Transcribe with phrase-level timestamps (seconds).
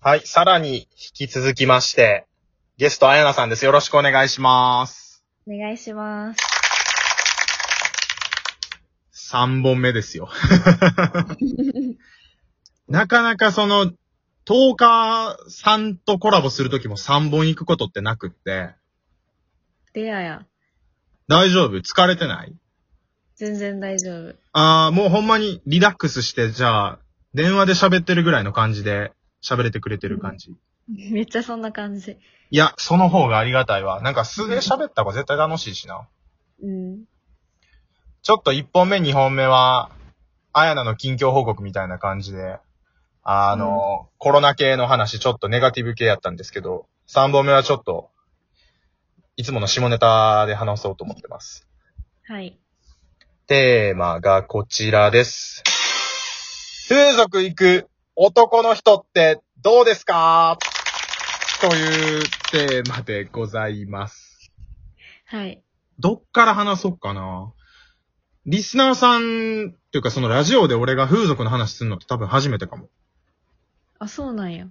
[0.00, 2.24] はい、さらに引き続きまして、
[2.76, 3.64] ゲストあやなさんです。
[3.64, 5.24] よろしくお願いします。
[5.44, 6.34] お願いしま
[9.12, 9.32] す。
[9.32, 10.28] 3本目ですよ。
[12.88, 13.90] なかなかその、
[14.46, 18.70] 10日さんとコラボするときも3本行くことってなくって、
[19.94, 20.46] レアや。
[21.26, 21.76] 大丈夫？
[21.78, 22.54] 疲れてない？
[23.34, 24.36] 全然大丈夫。
[24.52, 26.98] あー、もうほんまにリラックスして、じゃあ、
[27.34, 29.12] 電話で喋ってるぐらいの感じで
[29.42, 30.54] 喋れてくれてる感じ。
[30.88, 32.18] めっちゃそんな感じ。
[32.50, 34.00] いや、その方がありがたいわ。
[34.00, 36.08] なんか素で喋った方が絶対楽しいしな。
[36.62, 37.04] うん。
[38.22, 39.90] ちょっと1本目、2本目は、
[40.52, 42.58] あやなの近況報告みたいな感じで、
[43.22, 48.10] あの、コロナ系の話、ちょっとネガティブ系やったんですけど、3本目はちょっと、
[49.36, 51.68] いつもの下ネタで話そうと思ってます。
[52.26, 52.58] はい。
[53.46, 55.62] テーマがこちらです。
[56.88, 57.88] 風俗行く
[58.20, 60.58] 男の人ってどうですか？
[61.60, 64.50] というテーマでございます。
[65.26, 65.62] はい。
[66.00, 67.52] どっから話そうかな
[68.44, 72.88] リスナーさん、っていうかそのラジオで俺が風俗の話するのって多分初めてかも。
[74.00, 74.66] あ、そうなんや。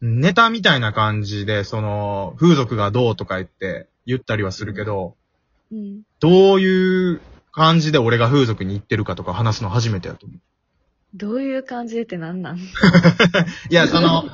[0.00, 5.16] ネタみたいな感じで、その、風俗がどうとか言って、言ったりはするけど、
[5.72, 6.02] うん。
[6.20, 7.20] どういう
[7.50, 10.38] 感じで俺が風俗に行ってるかとか話すの初めてだと思う。
[11.14, 12.58] どういう感じでってなんなん？
[12.58, 12.60] い
[13.70, 14.24] や、その、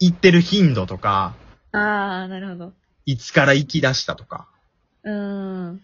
[0.00, 1.34] 行ってる頻度とか、
[1.72, 2.72] あー、なるほど。
[3.06, 4.48] いつから行き出したとか。
[5.02, 5.80] うーん。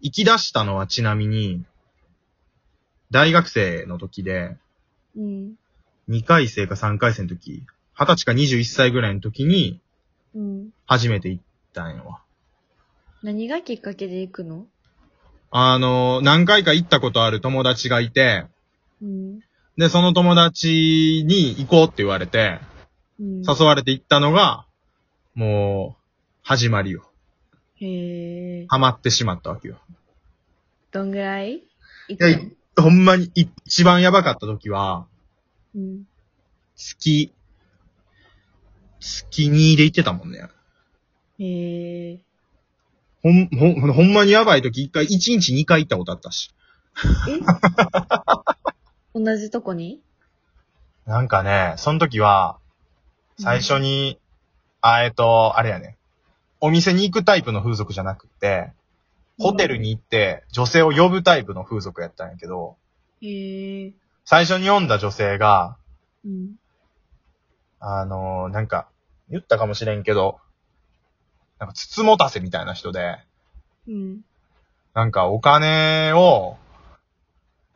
[0.00, 1.64] 行き出したのはちなみに、
[3.10, 4.56] 大学生の時で、
[5.16, 5.54] うん。
[6.08, 7.64] 2回生か3回生の時、
[7.96, 9.80] 20歳か21歳ぐらいの時に、
[10.34, 10.70] うん。
[10.86, 12.20] 初めて行ったんやわ。
[13.22, 14.66] 何がきっかけで行くの？
[15.50, 18.46] あの、何回か行ったことある友達がいて、
[19.02, 19.40] うん。
[19.76, 22.60] で、その友達に行こうって言われて、
[23.18, 23.42] うん。
[23.42, 24.66] 誘われて行ったのが、
[25.34, 26.02] もう、
[26.42, 27.10] 始まりよ。
[27.76, 28.66] へー。
[28.68, 29.78] ハマってしまったわけよ。
[30.92, 31.62] どんぐらい？
[32.08, 32.38] 行いや
[32.76, 35.06] ほんまに一番やばかった時は、
[35.74, 36.04] うん。
[36.76, 37.32] 月、
[39.00, 40.48] 月2で行ってたもんね。
[41.38, 42.18] へー。
[43.22, 46.50] ほん、ほん、ほんまにやばい時一回、一日二回行ったことあったし。
[47.28, 47.40] え？
[49.14, 50.00] 同じとこに？
[51.06, 52.58] なんかね、その時は、
[53.38, 54.18] 最初に、
[54.80, 55.96] あ、えっと、あれやね。
[56.60, 58.72] お店に行くタイプの風俗じゃなくて、
[59.38, 62.76] ホテルに行って女性を呼ぶタイプの風俗やったんやけど、
[63.20, 63.92] へー。
[64.24, 65.76] 最初に読んだ女性が、
[66.24, 66.54] うん。
[67.80, 68.88] あのなんか、
[69.28, 70.38] 言ったかもしれんけど、
[71.58, 73.18] なんか、つつもたせみたいな人で、
[73.88, 74.20] うん。
[74.94, 76.56] なんかお金を、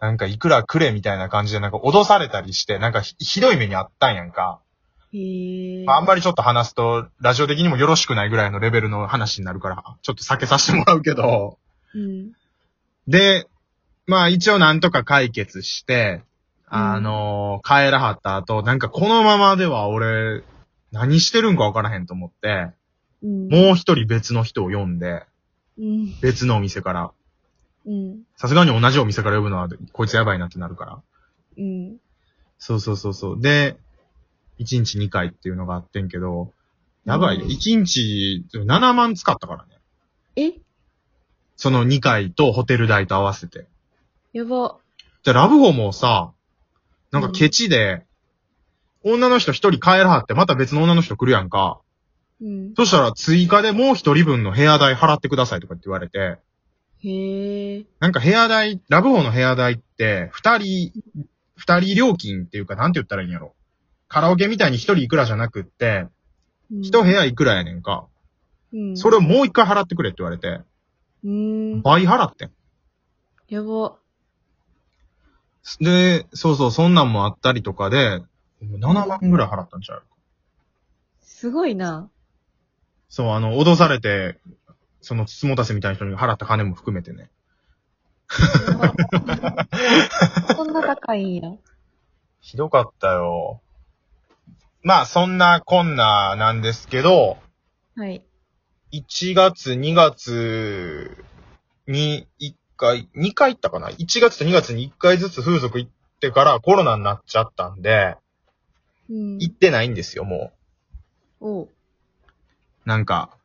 [0.01, 4.61] なんかいくらくれみたいな感じでなんか脅されたりして、なんかひひどい目にあったんやんか。
[5.13, 5.85] へー。
[5.85, 11.59] まあ、あんまりちょっと話すと、ラジオ的にもよろしくないぐらいのレベルの話になるから、ちょっと避けさせてもらうけど。
[11.95, 12.33] うん。
[13.09, 13.47] で、
[14.07, 16.23] まあ一応なんとか解決して、
[16.69, 20.43] あの帰らはった後、なんかこのままでは俺、
[20.93, 22.71] 何してるんかわからへんと思って、
[23.23, 23.49] うん。
[23.49, 25.25] もう一人別の人を呼んで、
[25.79, 26.21] うん。
[26.21, 27.13] 別のお店から。
[27.87, 28.23] うん。
[28.37, 31.03] さすがに同じお店から呼ぶのは、こいつやばいなってなるから。
[31.59, 31.97] うん。
[32.59, 33.41] そうそうそうそう。
[33.41, 33.77] で、
[34.59, 36.53] 1日2回っていうのがあってんけど、
[37.05, 37.45] やばいよ。
[37.45, 39.79] うん1日7万使ったからね。
[40.37, 40.61] え？
[41.57, 43.67] その2回とホテル代と合わせて。
[44.33, 44.77] やば。
[45.23, 46.33] じゃラブホもさ、
[47.13, 48.05] なんかケチで、
[49.05, 51.81] 女の人一人帰らはってまた別の女の人来るやんか。
[52.43, 52.75] うん。
[52.75, 56.39] そしたら追加でもう一人分の部屋代払ってくださいとかって言われて、
[57.09, 57.85] へえ。
[58.01, 60.93] なんか部屋代、ラブホの部屋代って、二人、
[61.57, 63.55] 二人料金っていうかなんて言ったらいいんやろ。
[64.09, 66.07] カラオケみたいに一人いくらじゃなくって、
[66.83, 68.07] 一部屋いくらやねんか。
[68.73, 68.97] うん。
[68.97, 70.49] それをもう一回払ってくれって言われて、
[71.25, 71.83] うーん。
[71.83, 72.51] 倍払ってん。
[73.49, 73.97] やば。
[75.81, 78.21] で、そうそう、そんなんもあったりとかで、
[78.63, 80.03] 7万ぐらい払ったんちゃう？
[81.23, 82.11] すごいな。
[83.09, 84.39] そう、あの、脅されて、
[85.07, 87.31] その、つつもたせみたいな人に払った金も含めてね。
[90.57, 91.53] そんな高いんや。
[92.41, 93.61] ひどかったよ。
[94.83, 97.39] まあ、そんなこんななんですけど、
[97.95, 98.25] はい。
[98.93, 101.25] 1月、2月
[101.87, 108.17] に1回、2回行ったかな ?1 月と2月に1回ずつ風俗行ってからコロナになっちゃったんで、
[109.09, 109.39] うん。
[109.39, 110.51] 行ってないんですよ、も
[111.39, 111.65] おう。
[111.67, 111.69] う。
[112.85, 113.36] なんか、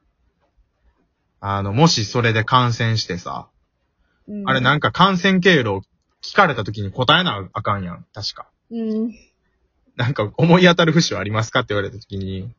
[1.42, 3.50] あの、もしそれで感染してさ、
[4.28, 5.82] うん、あれなんか感染経路
[6.24, 8.48] 聞かれた時に答えなあかんやん、確か。
[8.70, 9.12] うん。
[9.98, 12.54] なんか思い当たる節はありますかって言われた時に、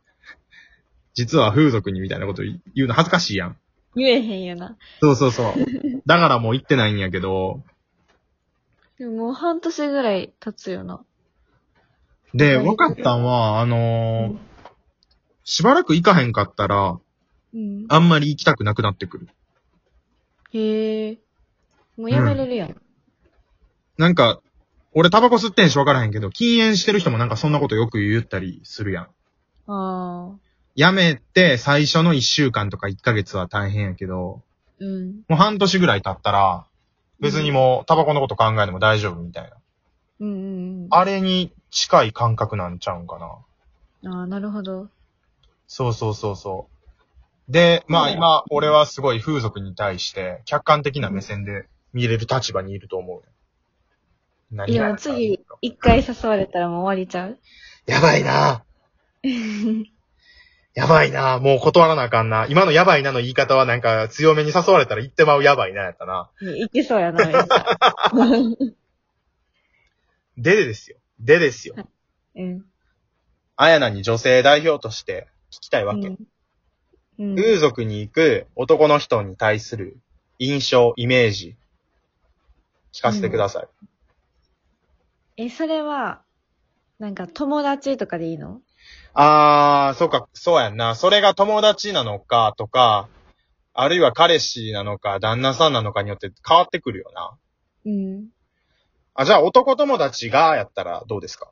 [1.14, 3.56] 実は風俗にみたいなこと言うの恥ずかしいやん。
[3.94, 4.76] 言えへんよな。
[5.00, 5.54] そうそうそう。
[6.04, 7.62] だからもう行ってないんやけど、
[8.98, 11.04] でももう半年ぐらい経つよな。
[12.34, 14.52] で、はい分かったんは、あのー
[15.44, 17.00] しばらく行かへんかったら、
[17.54, 17.86] うん。
[17.88, 19.28] あんまり行きたくなくなってくる。
[20.52, 21.18] へえ。
[21.96, 22.76] もうやめれるやん。
[23.98, 24.40] なんか、
[24.94, 29.04] 俺タバコ吸ってんし分からへんけど、禁煙してる人もなんかそんなことよく言ったりするやん。
[29.04, 30.36] ああ。
[30.74, 34.42] やめて最初の1週間とか1ヶ月は大変やけど、
[34.78, 35.06] うん。
[35.06, 36.66] もう半年ぐらい経ったら、
[37.20, 39.56] 別にもうタバコのこと考えても大丈夫みたいな。
[40.20, 40.88] うんうんうん。
[40.90, 43.18] あれに近い感覚なんちゃうんか
[44.02, 44.10] な。
[44.12, 44.88] ああ、なるほど。
[45.68, 46.71] そうそうそうそう。
[47.48, 53.22] で、まあうん今、俺はすごい風俗に対して客観的な目線で見れる立場にいると思う。
[54.50, 57.38] 何いがや、次、一回誘われたらもう終わりちゃう？
[57.86, 58.64] やばいな
[60.74, 62.46] やばいなもう断らなあかんな。
[62.48, 66.30] 今のやばいなの言い方はなんか強めに誘われたら言ってまうやばいなやったな。
[66.40, 67.78] いけそうやな、めっちゃ。
[70.38, 70.96] ででですよ。
[71.20, 71.74] でですよ。
[72.36, 72.64] うん。
[73.56, 76.08] あやなに女性代表として聞きたいわけ。
[76.08, 76.18] うん。
[77.22, 77.36] うん。
[77.36, 79.96] 風俗に行く男の人に対する
[80.40, 81.56] 印象、イメージ、
[82.92, 83.68] 聞かせてください。
[85.36, 86.22] え、それは、
[86.98, 88.60] なんか友達とかでいいの？
[89.14, 90.94] あー、そうか、そうやんな。
[90.96, 93.08] それが友達なのかとか、
[93.72, 97.38] あるいは彼氏なのか、旦那さんなのかによって変わってくるよな。
[97.86, 98.28] うん。
[99.14, 101.50] あ、じゃあ男友達がやったらどうですか？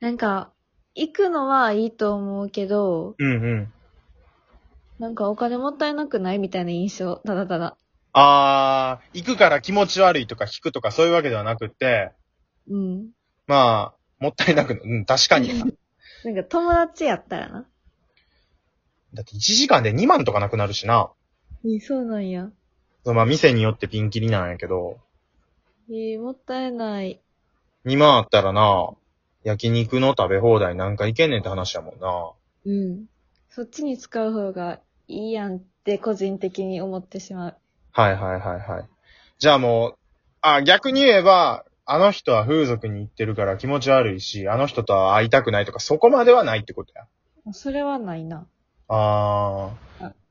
[0.00, 0.52] なんか、
[0.94, 3.72] 行くのはいいと思うけど、うんうん。
[5.00, 7.76] なんかお金もったいなくないみたいな印象、ただただ。
[8.12, 12.12] あー、行くから気持ち悪いとか引くとかそういうわけではなくって、
[12.66, 13.10] うん。
[13.46, 15.48] まあ、もったいなくな、うん、確かに。
[16.24, 17.68] なんか友達やったらな。
[19.12, 21.10] だって1時間で2万とかなくなるしな。
[21.64, 22.52] え、そうなんや。
[23.04, 24.98] そうまあ、店によってピンキリなんやけど、
[25.90, 27.20] えーもったいない。
[27.84, 28.90] 2万あったらな、
[29.44, 32.32] 焼肉の食べ放題なんかいけんねんって話やもんな。
[32.66, 33.06] うん。
[33.48, 37.56] そっちに使う方がいいやんって個人的に思ってしまう。
[37.92, 38.88] はいはいはいはい。
[39.38, 39.94] じゃあもう、
[40.42, 47.06] あ、逆に言えば、あの人は風俗に行ってるから気持ち悪いし、あの人とは会いたくないとか、そこまではないってことや。
[47.52, 48.46] それはないな。
[48.88, 49.70] あ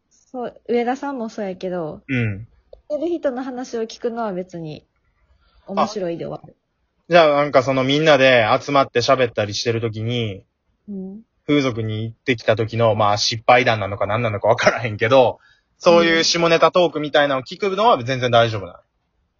[0.09, 2.97] そう、上田さんもそうやけど、ー、うん。
[2.97, 4.85] いる人の話を聞くのは別に
[5.67, 6.55] 面白いで終わる。
[7.09, 10.43] じゃあなんかそのみんなで集まって喋ったりしてるときに、
[10.87, 11.21] うん。
[11.47, 15.39] 風俗に行ってきた時の、まあ失敗談なのか何なのかわからへんけど、
[15.79, 18.83] そういう下ネタトークみたいなのを聞くのは全然大丈夫な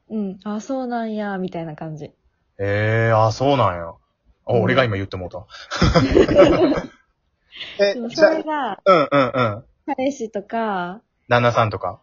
[0.09, 0.17] の。
[0.17, 0.39] うん。
[0.43, 2.05] あ、そうなんや、みたいな感じ。
[2.05, 3.83] ええー、あ、そうなんや。
[3.83, 3.93] あ、
[4.47, 5.45] うん俺が今言ってもうた。
[7.85, 9.63] えでも、それが、あ、うんうんうん。
[9.85, 12.01] 彼氏とか、旦那さんとか。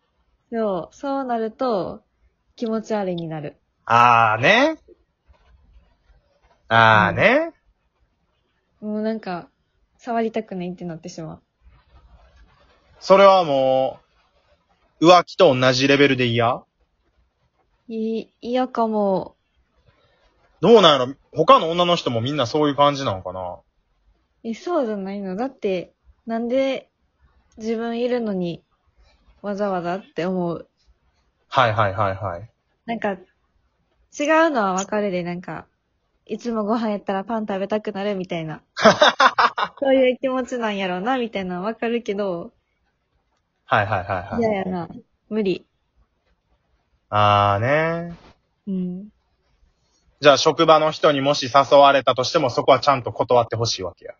[0.53, 2.05] そう、そうなると、
[2.55, 3.57] 気持ち悪いになる。
[3.87, 4.79] あーね。
[6.69, 7.53] あーね。
[8.81, 9.49] もうなんか、
[9.99, 11.43] 触りたくないってなってしまう。
[13.01, 14.01] それはも
[15.01, 16.63] う、浮気と同じレベルで嫌？
[17.89, 19.37] い、嫌かも。
[20.61, 21.15] どうなんやろ？
[21.33, 23.59] 他の女の人もみんなそういう感じなのかな？
[24.43, 25.37] え、そうじゃないの？
[25.37, 25.95] だって、
[26.27, 26.91] なんで
[27.59, 28.65] 自分いるのに
[29.43, 30.69] わざわざって思う？
[31.49, 32.51] はいはいはいはい。
[32.87, 35.67] なんか、違うのはわかるで、なんか、
[36.27, 38.63] いつもご飯やったらパン食べたくなるみたいな。
[39.79, 42.53] そういう気持ちなんやろうな、みたいなのはわかるけど、
[43.65, 44.41] はいはいはいはい。
[44.41, 44.89] 嫌やな。
[45.29, 45.65] 無理。
[47.11, 48.17] あーね。
[48.67, 49.09] うん。
[50.21, 54.15] じゃあ職場の人にもし誘われたとしてもそこはちゃんと断ってほしいわけや。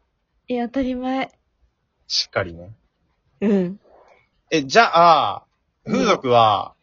[0.49, 1.31] え、当たり前。
[2.07, 2.73] しっかりね。
[3.41, 3.81] うん。
[4.51, 5.43] え、じゃあ、
[5.85, 6.75] 風俗は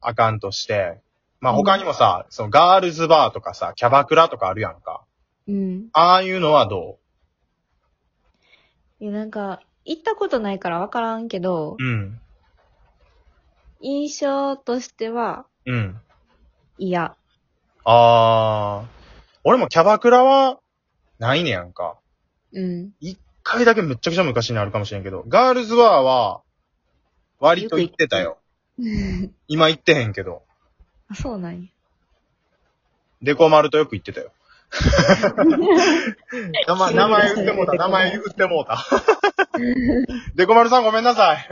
[0.00, 1.00] あかんとして、
[1.44, 5.04] まあ他にもさ、そのガールズバーとかさ、キャバクラとかあるやんか。
[5.46, 5.88] うん。
[5.92, 6.96] ああいうのはど
[8.98, 12.18] え、なんか、行ったことないからわからんけどう、うん。
[13.82, 16.00] 印象としてはうん。
[16.78, 17.14] 嫌。
[17.84, 18.86] あー。
[19.44, 20.60] 俺もキャバクラは
[21.18, 21.98] ないねやんか。
[22.54, 22.92] うん。
[23.00, 26.40] 一回だけめっちゃくちゃ昔にあるかもしれんけど、ガールズバーは
[27.38, 28.38] 割と行ってたよ。
[29.46, 30.42] 今行ってへんけど。
[31.08, 31.68] あ、そうなんや。
[33.22, 34.32] デコ丸とよく行ってたよ。
[36.66, 38.84] 名前、名前言ってもうた、名前言ってもうた。
[40.34, 41.48] デコ丸さんごめんなさい。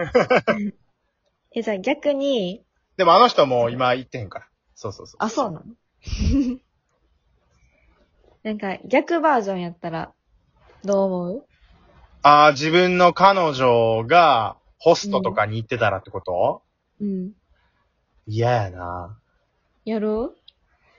[1.54, 2.64] え、じゃあ逆に、
[2.96, 4.48] でもあの人もう今行ってへんから。
[4.74, 5.16] そうそうそう。
[5.20, 5.64] あ、そうなの？
[8.42, 10.12] なんか逆バージョンやったら、
[10.84, 11.46] どう思う？
[12.22, 16.62] ああ、自分の彼女がホストとかに行ってたらってこと？
[17.00, 17.32] うん。
[18.26, 19.18] 嫌、やな。
[19.84, 20.34] やろ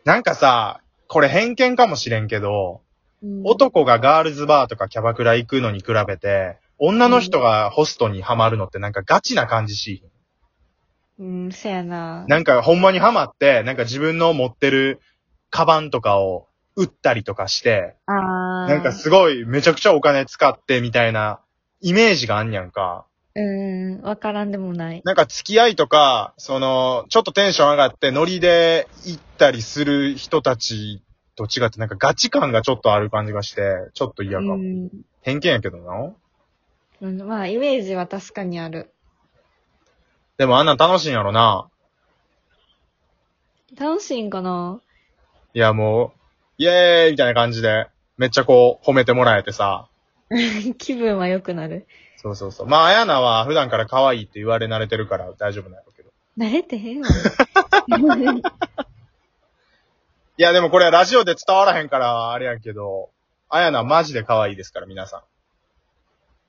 [0.05, 2.81] なんかさ、これ偏見かもしれんけど、
[3.21, 10.03] う、うん、男がガールズバーとかキャバクラ行くのに比べて、女の人がホストにハマるのってなんかガチな感じし。
[11.19, 12.25] うん、せやな。
[12.27, 14.99] なんかほんまにハマって、なんか自分の持ってる
[15.49, 17.95] カバンとかを売ったりとかして。
[18.07, 21.39] なんかすごいめちゃくちゃお金使ってみたいな
[21.79, 23.05] イメージがあんにゃんか。
[23.35, 25.01] うん、わからんでもない。
[25.03, 31.01] なんか付き合いとか、その、ちょっとテンション上がってノリで行ったりする人たち
[31.35, 34.55] と違ってなんかガチ感がちょっとある感じがして、ちょっと嫌かも。
[34.55, 34.89] うん
[35.23, 36.13] 偏見やけどな。
[37.01, 37.21] うん。
[37.23, 38.93] まあ、イメージは確かにある。
[40.37, 41.69] でもあんなん楽しいんやろな。
[43.79, 44.81] 楽しいんかな？
[45.53, 46.19] いやもう、
[46.57, 47.87] イエーイみたいな感じで、
[48.17, 49.87] めっちゃこう褒めてもらえてさ。
[50.77, 51.87] 気分は良くなる。
[52.23, 52.67] そうそうそう。
[52.67, 56.09] まあ、あやなは普段から可愛いって言われ慣れてるから大丈夫なんやろうけど。
[56.37, 57.07] 慣れてへんわ。
[60.37, 63.09] いや、でもこれはラジオで伝わらへんからあれやけど、
[63.49, 65.21] あやなマジで可愛いですから、皆さん。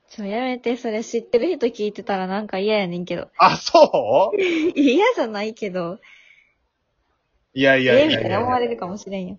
[0.09, 3.29] ちょ、やめて、それ知ってる人聞いてたらなんか嫌やねんけど。
[3.37, 4.37] あ、そう？
[4.41, 5.99] 嫌じゃないけど、
[7.53, 9.37] いやいやえいやいやみたいな思われるかもしれんよ。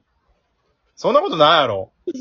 [0.97, 1.90] そんなことないやろ。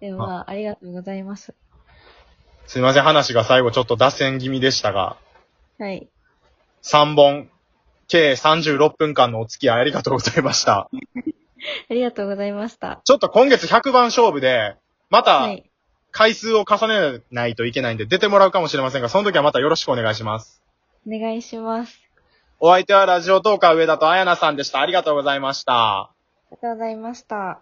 [0.00, 1.54] でもまあ、ありがとうございます。
[2.72, 5.18] すいません、話が最後ちょっと脱線気味でしたが、
[5.78, 6.08] はい。
[6.82, 7.50] 3本、
[8.08, 10.88] 計36分間のお付き合いありがとうございました。
[10.88, 13.02] ありがとうございました。
[13.04, 14.76] ちょっと今月100番勝負で、
[15.10, 15.70] まはたい。
[16.12, 20.62] 回数を重ねないといけないんで出てもらうかもしれませんが、その時はまたよろしくお願いします。
[21.06, 22.00] お願いします。
[22.58, 24.80] お相手はラジオトーカー上田とあやなさんでした。
[24.80, 26.04] ありがとうございました。
[26.04, 26.10] あ
[26.52, 27.60] りがとうございました。